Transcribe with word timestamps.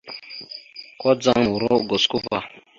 Kudzaŋ 0.99 1.37
noro 1.45 1.67
ogusko 1.79 2.15
va. 2.25 2.37